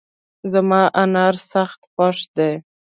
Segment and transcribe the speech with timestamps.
[0.53, 2.51] زما انار سخت خوښ دي